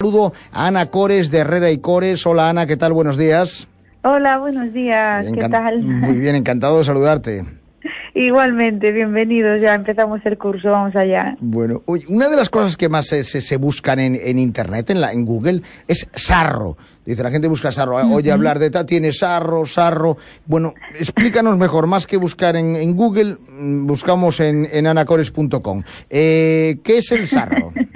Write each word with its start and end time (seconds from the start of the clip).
Saludo 0.00 0.32
a 0.52 0.68
Ana 0.68 0.86
Cores 0.92 1.28
de 1.32 1.38
Herrera 1.38 1.72
y 1.72 1.78
Cores. 1.78 2.24
Hola 2.24 2.48
Ana, 2.48 2.68
¿qué 2.68 2.76
tal? 2.76 2.92
Buenos 2.92 3.18
días. 3.18 3.66
Hola, 4.04 4.38
buenos 4.38 4.72
días. 4.72 5.26
¿Qué 5.34 5.48
tal? 5.48 5.82
Muy 5.82 6.20
bien, 6.20 6.36
encantado 6.36 6.78
de 6.78 6.84
saludarte. 6.84 7.44
Igualmente, 8.14 8.92
bienvenidos. 8.92 9.60
Ya 9.60 9.74
empezamos 9.74 10.20
el 10.24 10.38
curso, 10.38 10.70
vamos 10.70 10.94
allá. 10.94 11.36
Bueno, 11.40 11.82
una 12.06 12.28
de 12.28 12.36
las 12.36 12.48
cosas 12.48 12.76
que 12.76 12.88
más 12.88 13.06
se, 13.06 13.56
buscan 13.56 13.98
en, 13.98 14.38
Internet, 14.38 14.90
en, 14.90 15.00
la, 15.00 15.12
en 15.12 15.24
Google, 15.24 15.62
es 15.88 16.06
sarro. 16.14 16.76
Dice, 17.04 17.24
la 17.24 17.32
gente 17.32 17.48
busca 17.48 17.72
sarro. 17.72 17.96
Oye, 17.96 18.30
hablar 18.30 18.60
de 18.60 18.70
tal, 18.70 18.86
tiene 18.86 19.12
sarro, 19.12 19.66
sarro. 19.66 20.16
Bueno, 20.46 20.74
explícanos 20.94 21.58
mejor, 21.58 21.88
más 21.88 22.06
que 22.06 22.18
buscar 22.18 22.54
en, 22.54 22.94
Google, 22.94 23.36
mm, 23.48 23.84
buscamos 23.84 24.38
en, 24.38 24.68
en 24.70 24.86
anacores.com. 24.86 25.82
Eh, 26.08 26.78
¿Qué 26.84 26.98
es 26.98 27.10
el 27.10 27.26
sarro? 27.26 27.72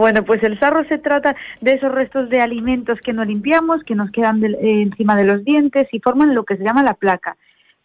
Bueno, 0.00 0.24
pues 0.24 0.42
el 0.42 0.58
sarro 0.58 0.82
se 0.88 0.96
trata 0.96 1.36
de 1.60 1.74
esos 1.74 1.92
restos 1.92 2.30
de 2.30 2.40
alimentos 2.40 2.98
que 3.04 3.12
no 3.12 3.22
limpiamos, 3.22 3.84
que 3.84 3.94
nos 3.94 4.10
quedan 4.10 4.42
eh, 4.42 4.56
encima 4.80 5.14
de 5.14 5.24
los 5.24 5.44
dientes 5.44 5.88
y 5.92 6.00
forman 6.00 6.34
lo 6.34 6.44
que 6.44 6.56
se 6.56 6.64
llama 6.64 6.82
la 6.82 6.94
placa. 6.94 7.36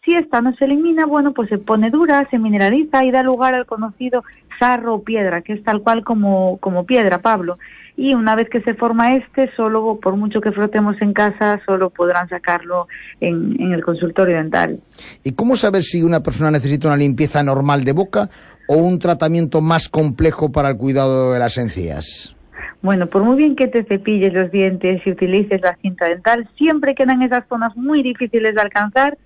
Si 0.02 0.14
esta 0.14 0.40
no 0.40 0.54
se 0.54 0.64
elimina, 0.64 1.04
bueno, 1.04 1.34
pues 1.34 1.50
se 1.50 1.58
pone 1.58 1.90
dura, 1.90 2.26
se 2.30 2.38
mineraliza 2.38 3.04
y 3.04 3.10
da 3.10 3.22
lugar 3.22 3.52
al 3.52 3.66
conocido 3.66 4.24
sarro 4.58 4.94
o 4.94 5.02
piedra, 5.02 5.42
que 5.42 5.52
es 5.52 5.62
tal 5.62 5.82
cual 5.82 6.04
como, 6.04 6.56
como 6.56 6.86
piedra, 6.86 7.18
Pablo. 7.18 7.58
Y 7.98 8.14
una 8.14 8.34
vez 8.34 8.48
que 8.48 8.62
se 8.62 8.72
forma 8.72 9.14
este, 9.16 9.54
solo 9.54 9.98
por 10.00 10.16
mucho 10.16 10.40
que 10.40 10.52
frotemos 10.52 10.96
en 11.02 11.12
casa, 11.12 11.60
solo 11.66 11.90
podrán 11.90 12.30
sacarlo 12.30 12.88
en, 13.20 13.60
en 13.60 13.72
el 13.72 13.84
consultorio 13.84 14.36
dental. 14.36 14.80
¿Y 15.22 15.32
cómo 15.32 15.54
saber 15.54 15.82
si 15.82 16.02
una 16.02 16.22
persona 16.22 16.50
necesita 16.50 16.88
una 16.88 16.96
limpieza 16.96 17.42
normal 17.42 17.84
de 17.84 17.92
boca 17.92 18.30
o 18.68 18.76
un 18.76 18.98
tratamiento 18.98 19.60
más 19.60 19.88
complejo 19.88 20.50
para 20.50 20.70
el 20.70 20.76
cuidado 20.76 21.32
de 21.32 21.38
las 21.38 21.58
encías? 21.58 22.34
Bueno, 22.82 23.08
por 23.08 23.24
muy 23.24 23.36
bien 23.36 23.56
que 23.56 23.66
te 23.66 23.84
cepilles 23.84 24.32
los 24.32 24.50
dientes 24.50 25.02
y 25.04 25.10
utilices 25.10 25.60
la 25.60 25.76
cinta 25.82 26.06
dental, 26.06 26.48
siempre 26.56 26.94
quedan 26.94 27.22
esas 27.22 27.44
zonas 27.48 27.76
muy 27.76 28.02
difíciles 28.02 28.54
de 28.54 28.60
alcanzar 28.60 29.18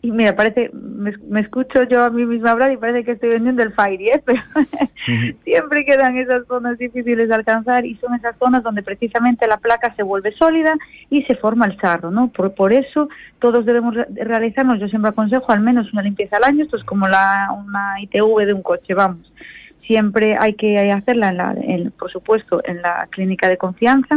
y 0.00 0.12
mira, 0.12 0.36
parece, 0.36 0.70
me, 0.72 1.40
escucho 1.40 1.82
yo 1.82 2.04
a 2.04 2.10
mí 2.10 2.24
misma 2.24 2.52
hablar 2.52 2.70
y 2.70 2.76
parece 2.76 3.04
que 3.04 3.12
estoy 3.12 3.30
vendiendo 3.30 3.64
el 3.64 3.72
Fairy, 3.72 4.10
¿eh? 4.10 4.22
pero 4.24 4.40
siempre 5.42 5.84
quedan 5.84 6.16
esas 6.16 6.46
zonas 6.46 6.78
difíciles 6.78 7.28
de 7.28 7.34
alcanzar 7.34 7.84
y 7.84 7.96
son 7.96 8.14
esas 8.14 8.36
zonas 8.38 8.62
donde 8.62 8.84
precisamente 8.84 9.48
la 9.48 9.56
placa 9.56 9.92
se 9.96 10.04
vuelve 10.04 10.32
sólida 10.32 10.76
y 11.10 11.24
se 11.24 11.34
forma 11.34 11.66
el 11.66 11.80
sarro, 11.80 12.12
¿no? 12.12 12.28
Por, 12.28 12.54
por 12.54 12.72
eso 12.72 13.08
todos 13.40 13.66
debemos 13.66 13.96
realizarnos, 14.14 14.78
yo 14.78 14.86
siempre 14.86 15.10
aconsejo 15.10 15.50
al 15.50 15.62
menos 15.62 15.92
una 15.92 16.02
limpieza 16.02 16.36
al 16.36 16.44
año, 16.44 16.64
esto 16.64 16.76
es 16.76 16.84
como 16.84 17.08
la, 17.08 17.48
una 17.50 18.00
ITV 18.00 18.46
de 18.46 18.54
un 18.54 18.62
coche, 18.62 18.94
vamos. 18.94 19.32
Siempre 19.84 20.36
hay 20.38 20.54
que 20.54 20.78
hacerla, 20.92 21.30
en 21.30 21.36
la, 21.38 21.56
en, 21.60 21.90
por 21.90 22.12
supuesto, 22.12 22.60
en 22.64 22.82
la 22.82 23.08
clínica 23.10 23.48
de 23.48 23.56
confianza 23.56 24.16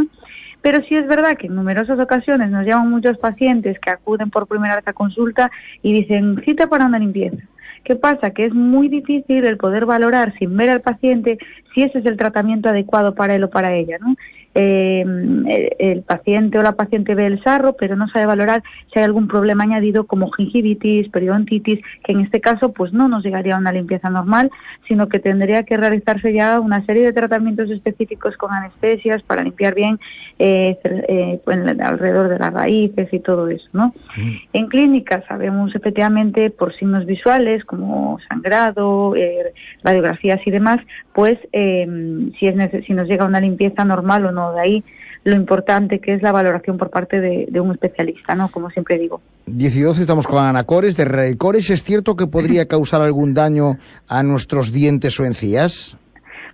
pero 0.62 0.80
sí 0.88 0.96
es 0.96 1.06
verdad 1.06 1.36
que 1.36 1.48
en 1.48 1.56
numerosas 1.56 1.98
ocasiones 1.98 2.50
nos 2.50 2.64
llaman 2.64 2.90
muchos 2.90 3.18
pacientes 3.18 3.78
que 3.80 3.90
acuden 3.90 4.30
por 4.30 4.46
primera 4.46 4.76
vez 4.76 4.86
a 4.86 4.92
consulta 4.92 5.50
y 5.82 5.92
dicen 5.92 6.40
cita 6.44 6.68
para 6.68 6.86
una 6.86 6.98
limpieza. 6.98 7.42
¿Qué 7.84 7.96
pasa? 7.96 8.30
Que 8.30 8.46
es 8.46 8.54
muy 8.54 8.88
difícil 8.88 9.44
el 9.44 9.56
poder 9.56 9.86
valorar 9.86 10.32
sin 10.38 10.56
ver 10.56 10.70
al 10.70 10.82
paciente 10.82 11.38
si 11.74 11.82
ese 11.82 11.98
es 11.98 12.06
el 12.06 12.16
tratamiento 12.16 12.68
adecuado 12.68 13.14
para 13.14 13.34
él 13.34 13.42
o 13.42 13.50
para 13.50 13.74
ella, 13.74 13.98
¿no? 14.00 14.14
Eh, 14.54 15.74
el 15.78 16.02
paciente 16.02 16.58
o 16.58 16.62
la 16.62 16.72
paciente 16.72 17.14
ve 17.14 17.26
el 17.26 17.42
sarro, 17.42 17.74
pero 17.74 17.96
no 17.96 18.08
sabe 18.08 18.26
valorar 18.26 18.62
si 18.92 18.98
hay 18.98 19.04
algún 19.04 19.28
problema 19.28 19.64
añadido 19.64 20.04
como 20.04 20.30
gingivitis, 20.30 21.08
periodontitis, 21.08 21.80
que 22.04 22.12
en 22.12 22.20
este 22.20 22.40
caso 22.40 22.72
pues 22.72 22.92
no 22.92 23.08
nos 23.08 23.24
llegaría 23.24 23.54
a 23.54 23.58
una 23.58 23.72
limpieza 23.72 24.10
normal, 24.10 24.50
sino 24.88 25.08
que 25.08 25.18
tendría 25.18 25.62
que 25.64 25.76
realizarse 25.76 26.32
ya 26.32 26.60
una 26.60 26.84
serie 26.84 27.04
de 27.04 27.12
tratamientos 27.12 27.70
específicos 27.70 28.36
con 28.36 28.52
anestesias 28.52 29.22
para 29.22 29.42
limpiar 29.42 29.74
bien 29.74 29.98
eh, 30.38 30.78
eh, 30.84 31.40
pues, 31.44 31.58
alrededor 31.80 32.28
de 32.28 32.38
las 32.38 32.52
raíces 32.52 33.08
y 33.12 33.20
todo 33.20 33.48
eso, 33.48 33.68
¿no? 33.72 33.94
Mm. 34.16 34.36
En 34.52 34.66
clínica 34.68 35.22
sabemos 35.28 35.74
efectivamente 35.74 36.50
por 36.50 36.74
signos 36.74 37.06
visuales 37.06 37.64
como 37.64 38.18
sangrado, 38.28 39.14
eh, 39.16 39.52
radiografías 39.82 40.40
y 40.46 40.50
demás, 40.50 40.80
pues 41.14 41.38
si, 41.52 42.46
es 42.46 42.84
si 42.86 42.92
nos 42.94 43.06
llega 43.06 43.24
una 43.26 43.40
limpieza 43.40 43.84
normal 43.84 44.26
o 44.26 44.32
no 44.32 44.41
de 44.50 44.60
ahí 44.60 44.84
lo 45.24 45.36
importante 45.36 46.00
que 46.00 46.14
es 46.14 46.22
la 46.22 46.32
valoración 46.32 46.78
por 46.78 46.90
parte 46.90 47.20
de, 47.20 47.60
un 47.60 47.70
especialista, 47.70 48.34
¿no? 48.34 48.50
Como 48.50 48.70
siempre 48.70 48.98
digo. 48.98 49.20
10 49.46 49.76
y 49.76 49.82
12 49.82 50.00
estamos 50.00 50.26
con 50.26 50.44
Ana 50.44 50.64
Cores 50.64 50.96
de 50.96 51.04
Recores. 51.04 51.70
¿Es 51.70 51.84
cierto 51.84 52.16
que 52.16 52.26
podría 52.26 52.66
causar 52.66 53.02
algún 53.02 53.34
daño 53.34 53.76
a 54.08 54.22
nuestros 54.22 54.72
dientes 54.72 55.18
o 55.20 55.24
encías? 55.24 55.96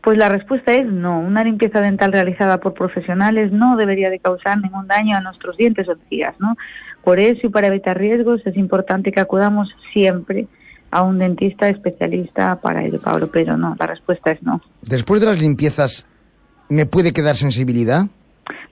Pues 0.02 0.18
la 0.18 0.28
respuesta 0.28 0.74
es 0.74 0.86
no. 0.86 1.18
Una 1.18 1.44
limpieza 1.44 1.80
dental 1.80 2.12
realizada 2.12 2.58
por 2.58 2.74
profesionales 2.74 3.52
no 3.52 3.76
debería 3.76 4.10
de 4.10 4.18
causar 4.18 4.60
ningún 4.60 4.86
daño 4.86 5.16
a 5.16 5.20
nuestros 5.20 5.56
dientes 5.56 5.88
o 5.88 5.92
encías, 5.92 6.34
¿no? 6.38 6.54
Por 7.02 7.20
eso 7.20 7.46
y 7.46 7.50
para 7.50 7.68
evitar 7.68 7.98
riesgos 7.98 8.42
es 8.44 8.56
importante 8.56 9.12
que 9.12 9.20
acudamos 9.20 9.68
siempre 9.92 10.46
a 10.90 11.02
un 11.02 11.18
dentista 11.18 11.68
especialista 11.68 12.56
para 12.56 12.84
ello, 12.84 13.00
Pablo, 13.00 13.30
pero 13.30 13.56
no, 13.56 13.76
la 13.78 13.86
respuesta 13.86 14.30
es 14.30 14.42
no. 14.42 14.60
Después 14.82 15.20
de 15.20 15.26
las 15.26 15.40
limpiezas, 15.40 16.06
¿Me 16.68 16.86
puede 16.86 17.12
quedar 17.12 17.36
sensibilidad? 17.36 18.06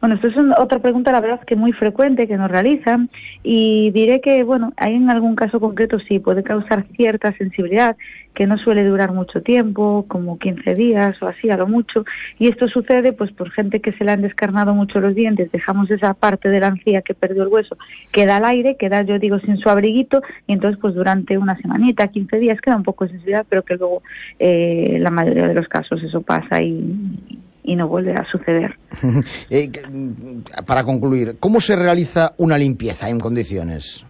Bueno, 0.00 0.16
esto 0.16 0.28
es 0.28 0.36
otra 0.58 0.78
pregunta, 0.78 1.10
la 1.10 1.20
verdad, 1.20 1.40
que 1.40 1.56
muy 1.56 1.72
frecuente 1.72 2.28
que 2.28 2.36
nos 2.36 2.50
realizan 2.50 3.08
y 3.42 3.90
diré 3.92 4.20
que, 4.20 4.44
bueno, 4.44 4.72
hay 4.76 4.94
en 4.94 5.10
algún 5.10 5.34
caso 5.34 5.58
concreto 5.58 5.98
sí 6.00 6.18
puede 6.18 6.42
causar 6.42 6.84
cierta 6.96 7.32
sensibilidad 7.32 7.96
que 8.34 8.46
no 8.46 8.58
suele 8.58 8.84
durar 8.84 9.12
mucho 9.12 9.40
tiempo, 9.40 10.04
como 10.06 10.38
15 10.38 10.74
días 10.74 11.20
o 11.22 11.26
así 11.26 11.48
a 11.48 11.56
lo 11.56 11.66
mucho, 11.66 12.04
y 12.38 12.48
esto 12.48 12.68
sucede 12.68 13.14
pues 13.14 13.32
por 13.32 13.50
gente 13.50 13.80
que 13.80 13.92
se 13.92 14.04
le 14.04 14.12
han 14.12 14.20
descarnado 14.20 14.74
mucho 14.74 15.00
los 15.00 15.14
dientes, 15.14 15.50
dejamos 15.50 15.90
esa 15.90 16.12
parte 16.12 16.50
de 16.50 16.60
la 16.60 16.68
encía 16.68 17.00
que 17.00 17.14
perdió 17.14 17.44
el 17.44 17.48
hueso, 17.48 17.78
queda 18.12 18.36
al 18.36 18.44
aire, 18.44 18.76
queda 18.76 19.02
yo 19.02 19.18
digo 19.18 19.38
sin 19.38 19.56
su 19.56 19.70
abriguito 19.70 20.20
y 20.46 20.52
entonces 20.52 20.78
pues 20.78 20.94
durante 20.94 21.38
una 21.38 21.56
semanita, 21.56 22.08
15 22.08 22.38
días 22.38 22.60
queda 22.60 22.76
un 22.76 22.82
poco 22.82 23.04
de 23.06 23.12
sensibilidad, 23.12 23.46
pero 23.48 23.62
que 23.62 23.76
luego 23.76 24.02
eh, 24.38 24.98
la 25.00 25.10
mayoría 25.10 25.48
de 25.48 25.54
los 25.54 25.66
casos 25.68 26.02
eso 26.02 26.20
pasa 26.20 26.60
y 26.60 27.40
y 27.66 27.76
no 27.76 27.88
vuelve 27.88 28.14
a 28.14 28.24
suceder. 28.30 28.76
Eh, 29.50 29.70
para 30.66 30.84
concluir, 30.84 31.36
¿cómo 31.38 31.60
se 31.60 31.76
realiza 31.76 32.34
una 32.38 32.56
limpieza 32.58 33.08
en 33.08 33.20
condiciones? 33.20 34.06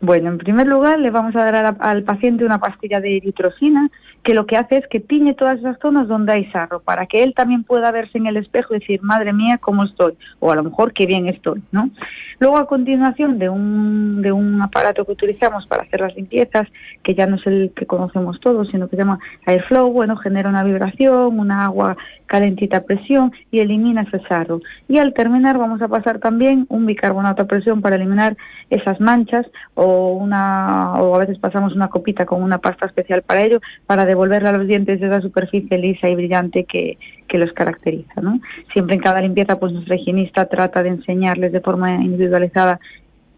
Bueno, 0.00 0.30
en 0.30 0.38
primer 0.38 0.66
lugar, 0.66 0.98
le 0.98 1.10
vamos 1.10 1.36
a 1.36 1.44
dar 1.44 1.76
al 1.78 2.02
paciente 2.04 2.44
una 2.44 2.58
pastilla 2.58 3.00
de 3.00 3.18
eritrocina 3.18 3.90
que 4.22 4.34
lo 4.34 4.46
que 4.46 4.56
hace 4.56 4.76
es 4.76 4.86
que 4.88 5.00
tiñe 5.00 5.34
todas 5.34 5.58
esas 5.58 5.78
zonas 5.80 6.08
donde 6.08 6.32
hay 6.32 6.44
sarro, 6.50 6.80
para 6.80 7.06
que 7.06 7.22
él 7.22 7.34
también 7.34 7.64
pueda 7.64 7.90
verse 7.90 8.18
en 8.18 8.26
el 8.26 8.36
espejo 8.36 8.74
y 8.74 8.80
decir, 8.80 9.02
madre 9.02 9.32
mía, 9.32 9.58
cómo 9.58 9.84
estoy, 9.84 10.14
o 10.38 10.50
a 10.50 10.56
lo 10.56 10.64
mejor 10.64 10.92
qué 10.92 11.06
bien 11.06 11.26
estoy, 11.26 11.62
¿no? 11.72 11.90
Luego, 12.38 12.58
a 12.58 12.66
continuación 12.66 13.38
de 13.38 13.48
un, 13.48 14.22
de 14.22 14.32
un 14.32 14.62
aparato 14.62 15.04
que 15.04 15.12
utilizamos 15.12 15.66
para 15.66 15.82
hacer 15.82 16.00
las 16.00 16.14
limpiezas, 16.16 16.68
que 17.02 17.14
ya 17.14 17.26
no 17.26 17.36
es 17.36 17.46
el 17.46 17.72
que 17.76 17.86
conocemos 17.86 18.40
todos, 18.40 18.68
sino 18.68 18.88
que 18.88 18.96
se 18.96 19.02
llama 19.02 19.18
Airflow, 19.46 19.92
bueno, 19.92 20.16
genera 20.16 20.48
una 20.48 20.64
vibración, 20.64 21.38
una 21.38 21.66
agua 21.66 21.96
calentita 22.26 22.78
a 22.78 22.84
presión 22.84 23.32
y 23.50 23.60
elimina 23.60 24.02
ese 24.02 24.20
sarro. 24.28 24.60
Y 24.88 24.98
al 24.98 25.12
terminar 25.14 25.58
vamos 25.58 25.82
a 25.82 25.88
pasar 25.88 26.18
también 26.18 26.64
un 26.68 26.86
bicarbonato 26.86 27.42
a 27.42 27.46
presión 27.46 27.82
para 27.82 27.96
eliminar 27.96 28.36
esas 28.70 29.00
manchas 29.00 29.46
o 29.74 30.12
una, 30.12 30.69
o 31.00 31.14
a 31.14 31.18
veces 31.18 31.38
pasamos 31.38 31.74
una 31.74 31.88
copita 31.88 32.26
con 32.26 32.42
una 32.42 32.58
pasta 32.58 32.86
especial 32.86 33.22
para 33.22 33.42
ello, 33.42 33.60
para 33.86 34.04
devolverle 34.04 34.48
a 34.48 34.52
los 34.52 34.66
dientes 34.66 35.00
esa 35.00 35.20
superficie 35.20 35.78
lisa 35.78 36.08
y 36.08 36.14
brillante 36.14 36.64
que, 36.64 36.98
los 37.38 37.52
caracteriza. 37.52 38.20
¿no? 38.20 38.40
Siempre 38.72 38.96
en 38.96 39.00
cada 39.00 39.20
limpieza, 39.20 39.58
pues 39.58 39.72
nuestra 39.72 39.96
higienista 39.96 40.46
trata 40.46 40.82
de 40.82 40.90
enseñarles 40.90 41.52
de 41.52 41.60
forma 41.60 41.94
individualizada 41.94 42.80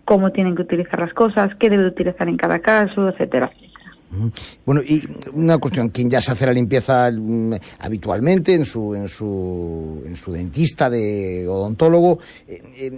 cómo 0.04 0.30
tienen 0.32 0.56
que 0.56 0.62
utilizar 0.62 0.98
las 0.98 1.12
cosas, 1.12 1.54
qué 1.60 1.70
debe 1.70 1.86
utilizar 1.86 2.28
en 2.28 2.36
cada 2.36 2.58
caso, 2.58 3.08
etcétera, 3.08 3.52
Bueno, 4.64 4.80
y 4.82 5.02
una 5.34 5.58
cuestión, 5.58 5.90
quien 5.90 6.10
ya 6.10 6.20
se 6.20 6.32
hace 6.32 6.46
la 6.46 6.52
limpieza 6.52 7.10
mm, 7.12 7.54
habitualmente 7.78 8.54
en 8.54 8.64
su, 8.64 8.94
en 8.94 9.08
su, 9.08 10.02
en 10.06 10.16
su 10.16 10.32
dentista 10.32 10.90
de 10.90 11.46
odontólogo, 11.46 12.18
eh, 12.48 12.90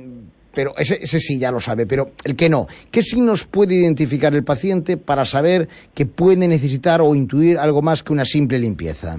pero 0.55 0.73
ese, 0.77 0.99
ese 1.03 1.19
sí 1.21 1.39
ya 1.39 1.51
lo 1.51 1.61
sabe, 1.61 1.87
pero 1.87 2.09
el 2.25 2.37
que 2.37 2.49
no, 2.49 2.67
¿qué 2.91 3.03
signos 3.03 3.45
puede 3.45 3.75
identificar 3.75 4.35
el 4.35 4.45
paciente 4.45 4.97
para 4.97 5.25
saber 5.25 5.69
que 5.95 6.07
puede 6.07 6.49
necesitar 6.49 7.01
o 7.01 7.15
intuir 7.15 7.59
algo 7.59 7.83
más 7.83 8.03
que 8.03 8.13
una 8.13 8.25
simple 8.25 8.59
limpieza? 8.59 9.17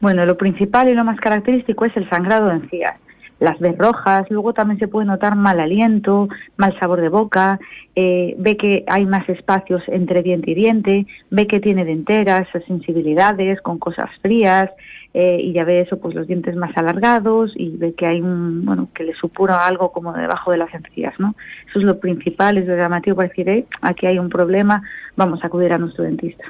Bueno, 0.00 0.24
lo 0.24 0.36
principal 0.36 0.88
y 0.88 0.94
lo 0.94 1.04
más 1.04 1.20
característico 1.20 1.84
es 1.84 1.96
el 1.96 2.08
sangrado 2.08 2.48
de 2.48 2.54
encías. 2.54 2.94
Las 3.40 3.58
ves 3.58 3.76
rojas, 3.76 4.26
luego 4.30 4.52
también 4.52 4.78
se 4.78 4.86
puede 4.86 5.06
notar 5.06 5.34
mal 5.34 5.58
aliento, 5.58 6.28
mal 6.56 6.78
sabor 6.78 7.00
de 7.00 7.08
boca, 7.08 7.58
eh, 7.96 8.34
ve 8.38 8.56
que 8.56 8.84
hay 8.86 9.06
más 9.06 9.28
espacios 9.28 9.82
entre 9.88 10.22
diente 10.22 10.52
y 10.52 10.54
diente, 10.54 11.06
ve 11.30 11.46
que 11.46 11.58
tiene 11.58 11.84
denteras, 11.84 12.46
sensibilidades 12.66 13.60
con 13.62 13.78
cosas 13.78 14.10
frías, 14.20 14.70
eh, 15.12 15.40
y 15.42 15.52
ya 15.52 15.64
ve 15.64 15.80
eso, 15.80 15.98
pues 15.98 16.14
los 16.14 16.28
dientes 16.28 16.54
más 16.54 16.76
alargados 16.76 17.52
y 17.56 17.76
ve 17.76 17.94
que 17.94 18.06
hay 18.06 18.20
un, 18.20 18.64
bueno, 18.64 18.88
que 18.94 19.02
le 19.02 19.14
supura 19.14 19.66
algo 19.66 19.90
como 19.90 20.12
debajo 20.12 20.52
de 20.52 20.58
las 20.58 20.72
encías, 20.72 21.14
¿no? 21.18 21.34
Eso 21.68 21.80
es 21.80 21.84
lo 21.84 21.98
principal, 21.98 22.58
es 22.58 22.68
lo 22.68 22.76
llamativo 22.76 23.16
para 23.16 23.28
decir, 23.28 23.48
eh, 23.48 23.66
aquí 23.80 24.06
hay 24.06 24.20
un 24.20 24.28
problema, 24.28 24.82
vamos 25.16 25.42
a 25.42 25.48
acudir 25.48 25.72
a 25.72 25.78
nuestro 25.78 26.04
dentista. 26.04 26.44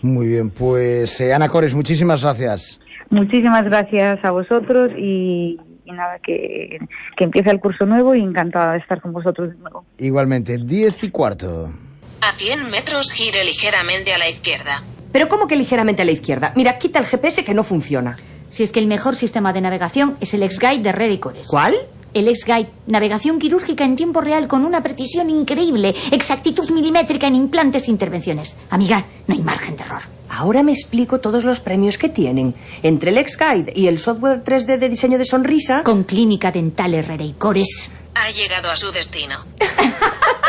Muy 0.00 0.28
bien, 0.28 0.50
pues 0.50 1.20
eh, 1.20 1.34
Ana 1.34 1.48
Cores, 1.48 1.74
muchísimas 1.74 2.22
gracias. 2.22 2.80
Muchísimas 3.10 3.64
gracias 3.64 4.24
a 4.24 4.30
vosotros 4.30 4.90
y 4.96 5.60
y 5.86 5.92
nada, 5.92 6.18
que, 6.18 6.78
que 7.16 7.24
empiece 7.24 7.50
el 7.50 7.60
curso 7.60 7.86
nuevo 7.86 8.14
y 8.14 8.20
encantada 8.20 8.72
de 8.72 8.78
estar 8.78 9.00
con 9.00 9.12
vosotros 9.12 9.50
de 9.50 9.56
nuevo. 9.56 9.84
Igualmente, 9.98 10.58
diez 10.58 11.02
y 11.04 11.10
cuarto. 11.10 11.72
A 12.20 12.32
100 12.32 12.70
metros 12.70 13.12
gire 13.12 13.44
ligeramente 13.44 14.12
a 14.12 14.18
la 14.18 14.28
izquierda. 14.28 14.82
Pero 15.12 15.28
¿cómo 15.28 15.46
que 15.46 15.56
ligeramente 15.56 16.02
a 16.02 16.04
la 16.04 16.12
izquierda? 16.12 16.52
Mira, 16.56 16.76
quita 16.78 16.98
el 16.98 17.06
GPS 17.06 17.44
que 17.44 17.54
no 17.54 17.64
funciona. 17.64 18.18
Si 18.50 18.62
es 18.62 18.70
que 18.70 18.80
el 18.80 18.86
mejor 18.86 19.14
sistema 19.14 19.52
de 19.52 19.60
navegación 19.60 20.16
es 20.20 20.34
el 20.34 20.42
X-Guide 20.42 20.92
de 20.92 21.20
Cores. 21.20 21.46
¿Cuál? 21.46 21.74
El 22.14 22.28
X-Guide, 22.28 22.68
navegación 22.86 23.38
quirúrgica 23.38 23.84
en 23.84 23.96
tiempo 23.96 24.20
real 24.20 24.48
con 24.48 24.64
una 24.64 24.82
precisión 24.82 25.28
increíble, 25.28 25.94
exactitud 26.10 26.68
milimétrica 26.70 27.26
en 27.26 27.34
implantes 27.34 27.88
e 27.88 27.90
intervenciones. 27.90 28.56
Amiga, 28.70 29.04
no 29.26 29.34
hay 29.34 29.42
margen 29.42 29.76
de 29.76 29.82
error. 29.84 30.15
Ahora 30.36 30.62
me 30.62 30.72
explico 30.72 31.18
todos 31.18 31.44
los 31.44 31.60
premios 31.60 31.96
que 31.96 32.10
tienen. 32.10 32.54
Entre 32.82 33.10
el 33.10 33.16
X-Guide 33.16 33.72
y 33.74 33.86
el 33.86 33.98
software 33.98 34.44
3D 34.44 34.78
de 34.78 34.90
diseño 34.90 35.16
de 35.16 35.24
sonrisa... 35.24 35.82
Con 35.82 36.04
Clínica 36.04 36.52
Dental 36.52 36.92
Herrera 36.92 37.24
y 37.24 37.32
Cores. 37.32 37.90
Ha 38.14 38.30
llegado 38.30 38.68
a 38.68 38.76
su 38.76 38.92
destino. 38.92 39.42